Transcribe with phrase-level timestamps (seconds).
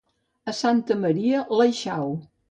[0.51, 2.09] A Santa Maria, l'aixau.